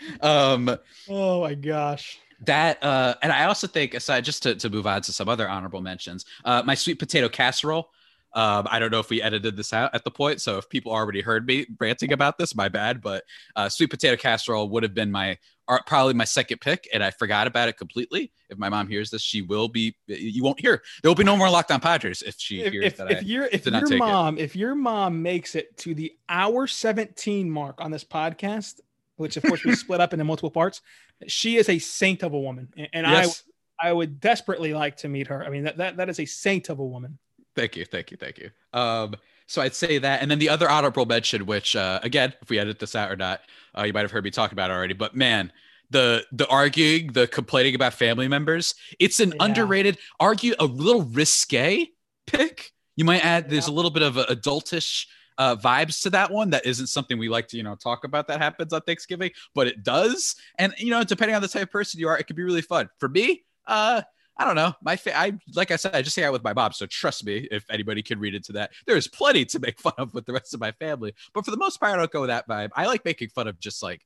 um, 0.20 0.76
Oh 1.08 1.40
my 1.40 1.54
gosh! 1.54 2.18
that 2.46 2.82
uh 2.82 3.14
and 3.22 3.30
i 3.32 3.44
also 3.44 3.66
think 3.66 3.92
aside 3.92 4.24
just 4.24 4.42
to, 4.42 4.54
to 4.54 4.70
move 4.70 4.86
on 4.86 5.02
to 5.02 5.12
some 5.12 5.28
other 5.28 5.46
honorable 5.46 5.82
mentions 5.82 6.24
uh 6.46 6.62
my 6.64 6.74
sweet 6.74 6.98
potato 6.98 7.28
casserole 7.28 7.90
um 8.34 8.66
i 8.70 8.78
don't 8.78 8.90
know 8.90 8.98
if 8.98 9.10
we 9.10 9.20
edited 9.20 9.58
this 9.58 9.74
out 9.74 9.94
at 9.94 10.04
the 10.04 10.10
point 10.10 10.40
so 10.40 10.56
if 10.56 10.66
people 10.70 10.90
already 10.90 11.20
heard 11.20 11.46
me 11.46 11.66
ranting 11.78 12.14
about 12.14 12.38
this 12.38 12.54
my 12.54 12.66
bad 12.66 13.02
but 13.02 13.24
uh 13.56 13.68
sweet 13.68 13.90
potato 13.90 14.16
casserole 14.16 14.70
would 14.70 14.82
have 14.82 14.94
been 14.94 15.10
my 15.10 15.36
are 15.70 15.80
probably 15.86 16.14
my 16.14 16.24
second 16.24 16.60
pick 16.60 16.88
and 16.92 17.02
i 17.02 17.10
forgot 17.12 17.46
about 17.46 17.68
it 17.68 17.76
completely 17.76 18.32
if 18.48 18.58
my 18.58 18.68
mom 18.68 18.88
hears 18.88 19.08
this 19.10 19.22
she 19.22 19.40
will 19.40 19.68
be 19.68 19.94
you 20.06 20.42
won't 20.42 20.58
hear 20.58 20.82
there 21.00 21.08
will 21.08 21.14
be 21.14 21.24
no 21.24 21.36
more 21.36 21.48
Locked 21.48 21.70
On 21.70 21.80
padres 21.80 22.22
if 22.22 22.34
she 22.38 22.62
If, 22.62 22.72
hears 22.72 22.84
if, 22.86 22.96
that 22.96 23.10
if 23.10 23.18
I, 23.18 23.20
your 23.20 23.44
if 23.46 23.64
did 23.64 23.72
not 23.72 23.80
your 23.82 23.88
take 23.88 23.96
it. 23.96 23.98
mom 24.00 24.38
if 24.38 24.56
your 24.56 24.74
mom 24.74 25.22
makes 25.22 25.54
it 25.54 25.76
to 25.78 25.94
the 25.94 26.12
hour 26.28 26.66
seventeen 26.66 27.50
mark 27.50 27.80
on 27.80 27.90
this 27.90 28.04
podcast, 28.04 28.80
which 29.16 29.36
of 29.36 29.42
course 29.44 29.64
we 29.64 29.74
split 29.76 30.00
up 30.00 30.12
into 30.12 30.24
multiple 30.24 30.50
parts, 30.50 30.80
she 31.26 31.56
is 31.56 31.68
a 31.68 31.78
saint 31.78 32.22
of 32.22 32.32
a 32.32 32.38
woman, 32.40 32.68
and, 32.76 32.88
and 32.92 33.06
yes. 33.06 33.44
I 33.80 33.88
I 33.88 33.92
would 33.92 34.20
desperately 34.20 34.74
like 34.74 34.98
to 34.98 35.08
meet 35.08 35.28
her. 35.28 35.44
I 35.44 35.50
mean 35.50 35.64
that 35.64 35.76
that, 35.78 35.96
that 35.96 36.08
is 36.08 36.20
a 36.20 36.26
saint 36.26 36.68
of 36.68 36.78
a 36.78 36.84
woman. 36.84 37.18
Thank 37.56 37.76
you, 37.76 37.84
thank 37.84 38.10
you, 38.10 38.16
thank 38.16 38.38
you. 38.38 38.50
Um, 38.72 39.14
so 39.50 39.60
I'd 39.60 39.74
say 39.74 39.98
that, 39.98 40.22
and 40.22 40.30
then 40.30 40.38
the 40.38 40.48
other 40.48 40.70
honorable 40.70 41.06
mention, 41.06 41.44
which 41.44 41.74
uh, 41.74 41.98
again, 42.04 42.32
if 42.40 42.48
we 42.50 42.60
edit 42.60 42.78
this 42.78 42.94
out 42.94 43.10
or 43.10 43.16
not, 43.16 43.40
uh, 43.76 43.82
you 43.82 43.92
might 43.92 44.02
have 44.02 44.12
heard 44.12 44.22
me 44.22 44.30
talk 44.30 44.52
about 44.52 44.70
it 44.70 44.74
already. 44.74 44.94
But 44.94 45.16
man, 45.16 45.52
the 45.90 46.24
the 46.30 46.46
arguing, 46.46 47.12
the 47.12 47.26
complaining 47.26 47.74
about 47.74 47.92
family 47.92 48.28
members, 48.28 48.76
it's 49.00 49.18
an 49.18 49.34
Yeah. 49.34 49.44
underrated, 49.46 49.98
argue 50.20 50.54
a 50.60 50.64
little 50.64 51.02
risque 51.02 51.88
pick. 52.28 52.70
You 52.94 53.04
might 53.04 53.24
add 53.24 53.50
there's 53.50 53.66
a 53.66 53.72
little 53.72 53.90
bit 53.90 54.02
of 54.04 54.16
a 54.18 54.24
adultish 54.26 55.06
uh, 55.36 55.56
vibes 55.56 56.02
to 56.02 56.10
that 56.10 56.30
one. 56.30 56.50
That 56.50 56.64
isn't 56.64 56.86
something 56.86 57.18
we 57.18 57.28
like 57.28 57.48
to 57.48 57.56
you 57.56 57.64
know 57.64 57.74
talk 57.74 58.04
about 58.04 58.28
that 58.28 58.40
happens 58.40 58.72
on 58.72 58.82
Thanksgiving, 58.82 59.32
but 59.54 59.66
it 59.66 59.82
does. 59.82 60.36
And 60.58 60.72
you 60.78 60.90
know, 60.90 61.02
depending 61.02 61.34
on 61.34 61.42
the 61.42 61.48
type 61.48 61.62
of 61.62 61.70
person 61.72 61.98
you 61.98 62.06
are, 62.06 62.16
it 62.16 62.28
can 62.28 62.36
be 62.36 62.44
really 62.44 62.62
fun. 62.62 62.88
For 63.00 63.08
me, 63.08 63.42
uh, 63.66 64.02
I 64.36 64.44
don't 64.44 64.54
know. 64.54 64.74
My 64.82 64.96
fa- 64.96 65.18
I 65.18 65.38
like 65.54 65.70
I 65.70 65.76
said, 65.76 65.94
I 65.94 66.02
just 66.02 66.16
hang 66.16 66.24
out 66.24 66.32
with 66.32 66.44
my 66.44 66.54
mom, 66.54 66.72
so 66.72 66.86
trust 66.86 67.26
me. 67.26 67.46
If 67.50 67.64
anybody 67.68 68.02
can 68.02 68.18
read 68.18 68.34
into 68.34 68.52
that, 68.52 68.70
there's 68.86 69.06
plenty 69.06 69.44
to 69.46 69.58
make 69.58 69.78
fun 69.80 69.92
of 69.98 70.14
with 70.14 70.26
the 70.26 70.32
rest 70.32 70.54
of 70.54 70.60
my 70.60 70.72
family. 70.72 71.14
But 71.34 71.44
for 71.44 71.50
the 71.50 71.56
most 71.58 71.78
part, 71.78 71.92
I 71.92 71.96
don't 71.96 72.10
go 72.10 72.26
that 72.26 72.48
vibe. 72.48 72.70
I 72.74 72.86
like 72.86 73.04
making 73.04 73.28
fun 73.28 73.48
of 73.48 73.58
just 73.60 73.82
like 73.82 74.02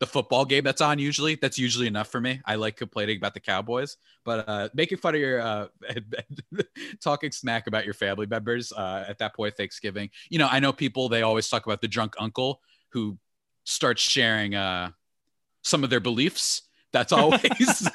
the 0.00 0.06
football 0.06 0.44
game 0.44 0.64
that's 0.64 0.80
on. 0.80 0.98
Usually, 0.98 1.36
that's 1.36 1.58
usually 1.58 1.86
enough 1.86 2.08
for 2.08 2.20
me. 2.20 2.40
I 2.44 2.56
like 2.56 2.76
complaining 2.76 3.16
about 3.16 3.34
the 3.34 3.40
Cowboys, 3.40 3.96
but 4.24 4.48
uh, 4.48 4.68
making 4.74 4.98
fun 4.98 5.14
of 5.14 5.20
your 5.20 5.40
uh, 5.40 5.66
talking 7.02 7.30
smack 7.30 7.66
about 7.66 7.84
your 7.84 7.94
family 7.94 8.26
members 8.26 8.72
uh, 8.72 9.04
at 9.08 9.18
that 9.18 9.34
point, 9.34 9.56
Thanksgiving. 9.56 10.10
You 10.28 10.38
know, 10.38 10.48
I 10.50 10.60
know 10.60 10.72
people 10.72 11.08
they 11.08 11.22
always 11.22 11.48
talk 11.48 11.66
about 11.66 11.80
the 11.80 11.88
drunk 11.88 12.14
uncle 12.18 12.60
who 12.90 13.18
starts 13.64 14.02
sharing 14.02 14.54
uh, 14.54 14.90
some 15.62 15.84
of 15.84 15.90
their 15.90 16.00
beliefs. 16.00 16.62
That's 16.94 17.12
always 17.12 17.88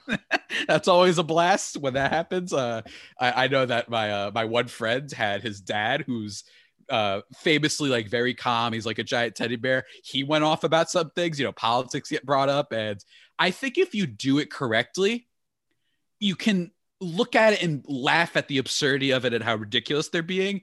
that's 0.68 0.86
always 0.86 1.18
a 1.18 1.24
blast 1.24 1.76
when 1.76 1.94
that 1.94 2.12
happens. 2.12 2.52
Uh, 2.52 2.82
I, 3.18 3.44
I 3.44 3.48
know 3.48 3.66
that 3.66 3.88
my 3.88 4.12
uh, 4.12 4.30
my 4.32 4.44
one 4.44 4.68
friend 4.68 5.10
had 5.10 5.42
his 5.42 5.60
dad, 5.60 6.04
who's 6.06 6.44
uh, 6.88 7.22
famously 7.38 7.88
like 7.90 8.08
very 8.08 8.32
calm. 8.32 8.72
He's 8.72 8.86
like 8.86 9.00
a 9.00 9.04
giant 9.04 9.34
teddy 9.34 9.56
bear. 9.56 9.86
He 10.04 10.22
went 10.22 10.44
off 10.44 10.62
about 10.62 10.88
some 10.88 11.10
things. 11.10 11.40
You 11.40 11.46
know, 11.46 11.52
politics 11.52 12.10
get 12.10 12.24
brought 12.24 12.48
up, 12.48 12.72
and 12.72 13.04
I 13.40 13.50
think 13.50 13.76
if 13.76 13.92
you 13.92 14.06
do 14.06 14.38
it 14.38 14.52
correctly, 14.52 15.26
you 16.20 16.36
can 16.36 16.70
look 17.00 17.34
at 17.34 17.54
it 17.54 17.62
and 17.64 17.84
laugh 17.88 18.36
at 18.36 18.46
the 18.46 18.58
absurdity 18.58 19.10
of 19.10 19.24
it 19.24 19.34
and 19.34 19.42
how 19.42 19.56
ridiculous 19.56 20.10
they're 20.10 20.22
being. 20.22 20.62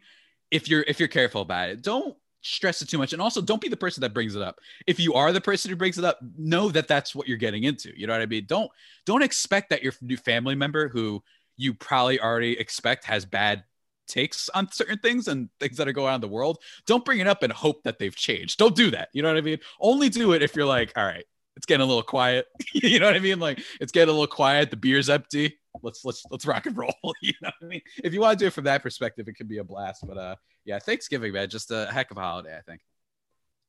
If 0.50 0.69
you're 0.69 0.86
if 0.88 0.98
you're 0.98 1.10
careful 1.10 1.41
about 1.41 1.71
it, 1.71 1.81
don't 1.81 2.15
stress 2.41 2.81
it 2.81 2.89
too 2.89 2.98
much. 2.98 3.13
And 3.13 3.21
also 3.21 3.41
don't 3.41 3.62
be 3.62 3.69
the 3.69 3.77
person 3.77 4.01
that 4.01 4.13
brings 4.13 4.36
it 4.36 4.41
up. 4.41 4.60
If 4.88 5.00
you 5.00 5.13
are 5.13 5.31
the 5.31 5.41
person 5.41 5.69
who 5.69 5.75
brings 5.75 5.98
it 5.98 6.05
up 6.05 6.19
know 6.38 6.69
that 6.69 6.88
that's 6.88 7.15
what 7.15 7.27
you're 7.27 7.38
getting 7.38 7.63
into. 7.63 7.91
You 7.98 8.07
know 8.07 8.13
what 8.13 8.21
i 8.21 8.25
mean? 8.25 8.45
Don't 8.48 8.71
don't 9.05 9.24
expect 9.24 9.69
that 9.69 9.83
your 9.83 9.93
new 10.01 10.17
family 10.17 10.55
member 10.55 10.89
who 10.89 11.24
you 11.57 11.74
probably 11.74 12.19
already 12.19 12.60
expect 12.60 13.05
has 13.05 13.25
bad 13.25 13.63
takes 14.07 14.50
on 14.50 14.69
certain 14.71 14.98
things 14.98 15.27
and 15.27 15.50
things 15.60 15.77
that 15.77 15.88
are 15.88 15.93
going 15.93 16.10
on 16.10 16.15
in 16.15 16.21
the 16.21 16.27
world 16.27 16.57
don't 16.86 17.05
bring 17.05 17.19
it 17.19 17.27
up 17.27 17.43
and 17.43 17.53
hope 17.53 17.83
that 17.83 17.98
they've 17.98 18.15
changed. 18.15 18.57
Don't 18.57 18.75
do 18.75 18.91
that. 18.91 19.10
You 19.13 19.21
know 19.21 19.29
what 19.29 19.38
i 19.38 19.41
mean? 19.41 19.60
Only 19.79 20.10
do 20.10 20.33
it 20.33 20.41
if 20.41 20.55
you're 20.55 20.65
like 20.65 20.91
all 20.98 21.05
right 21.05 21.25
it's 21.55 21.65
getting 21.65 21.84
a 21.84 21.88
little 21.88 22.03
quiet 22.03 22.46
you 22.74 23.00
know 23.00 23.05
what 23.05 23.15
i 23.15 23.20
mean 23.20 23.39
like 23.39 23.62
it's 23.79 23.91
getting 23.91 24.10
a 24.10 24.12
little 24.12 24.27
quiet 24.27 24.70
the 24.70 24.77
beer's 24.77 25.10
empty 25.10 25.58
let's 25.84 26.03
let's 26.05 26.24
let's 26.31 26.46
rock 26.46 26.65
and 26.65 26.77
roll 26.77 26.93
you 27.22 27.34
know 27.41 27.51
what 27.60 27.65
i 27.65 27.70
mean 27.70 27.81
if 28.03 28.13
you 28.13 28.20
want 28.20 28.38
to 28.38 28.43
do 28.43 28.48
it 28.48 28.53
from 28.53 28.65
that 28.65 28.81
perspective 28.84 29.27
it 29.27 29.36
can 29.36 29.48
be 29.48 29.58
a 29.58 29.63
blast 29.63 30.05
but 30.08 30.17
uh 30.17 30.36
yeah 30.65 30.79
thanksgiving 30.79 31.34
man 31.34 31.50
just 31.50 31.72
a 31.72 31.88
heck 31.91 32.12
of 32.12 32.17
a 32.17 32.22
holiday 32.22 32.58
i 32.58 32.62
think 32.62 32.81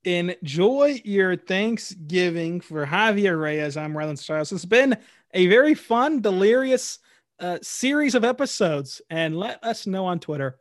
Enjoy 0.05 1.01
your 1.05 1.37
Thanksgiving 1.37 2.61
for 2.61 2.85
Javier 2.85 3.41
Reyes. 3.41 3.77
I'm 3.77 3.93
Rylan 3.93 4.19
Stiles. 4.19 4.51
It's 4.51 4.65
been 4.65 4.97
a 5.33 5.47
very 5.47 5.75
fun, 5.75 6.21
delirious 6.21 6.99
uh, 7.39 7.59
series 7.63 8.17
of 8.17 8.25
episodes. 8.25 9.01
And 9.11 9.37
let 9.37 9.63
us 9.63 9.87
know 9.87 10.07
on 10.07 10.19
Twitter 10.19 10.59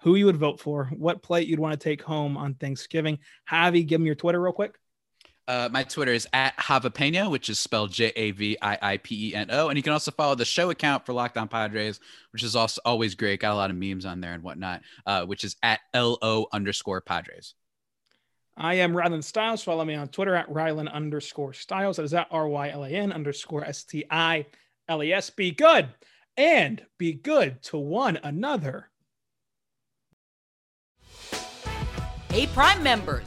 who 0.00 0.14
you 0.14 0.24
would 0.24 0.38
vote 0.38 0.60
for, 0.60 0.86
what 0.96 1.22
plate 1.22 1.46
you'd 1.46 1.58
want 1.58 1.78
to 1.78 1.84
take 1.84 2.00
home 2.00 2.38
on 2.38 2.54
Thanksgiving. 2.54 3.18
Javi, 3.50 3.86
give 3.86 4.00
me 4.00 4.06
your 4.06 4.14
Twitter 4.14 4.40
real 4.40 4.54
quick. 4.54 4.79
Uh, 5.50 5.68
my 5.72 5.82
Twitter 5.82 6.12
is 6.12 6.28
at 6.32 6.56
Javiipeno, 6.58 7.28
which 7.28 7.48
is 7.48 7.58
spelled 7.58 7.90
J 7.90 8.12
A 8.14 8.30
V 8.30 8.56
I 8.62 8.78
I 8.80 8.96
P 8.98 9.30
E 9.30 9.34
N 9.34 9.48
O. 9.50 9.68
And 9.68 9.76
you 9.76 9.82
can 9.82 9.92
also 9.92 10.12
follow 10.12 10.36
the 10.36 10.44
show 10.44 10.70
account 10.70 11.04
for 11.04 11.12
Locked 11.12 11.36
On 11.36 11.48
Padres, 11.48 11.98
which 12.30 12.44
is 12.44 12.54
also 12.54 12.80
always 12.84 13.16
great. 13.16 13.40
Got 13.40 13.54
a 13.54 13.56
lot 13.56 13.68
of 13.68 13.74
memes 13.74 14.06
on 14.06 14.20
there 14.20 14.32
and 14.32 14.44
whatnot, 14.44 14.82
uh, 15.06 15.26
which 15.26 15.42
is 15.42 15.56
at 15.64 15.80
LO 15.92 16.46
underscore 16.52 17.00
Padres. 17.00 17.54
I 18.56 18.74
am 18.74 18.92
Rylan 18.92 19.24
Stiles. 19.24 19.64
Follow 19.64 19.84
me 19.84 19.96
on 19.96 20.06
Twitter 20.06 20.36
at 20.36 20.48
Rylan 20.48 20.88
underscore 20.88 21.52
Stiles. 21.52 21.96
That 21.96 22.04
is 22.04 22.14
at 22.14 22.28
R 22.30 22.46
Y 22.46 22.68
L 22.68 22.84
A 22.84 22.88
N 22.88 23.10
underscore 23.10 23.64
S 23.64 23.82
T 23.82 24.04
I 24.08 24.46
L 24.88 25.02
E 25.02 25.12
S. 25.12 25.30
Be 25.30 25.50
good 25.50 25.88
and 26.36 26.80
be 26.96 27.12
good 27.12 27.60
to 27.64 27.76
one 27.76 28.20
another. 28.22 28.90
Hey, 32.30 32.46
Prime 32.46 32.84
members, 32.84 33.26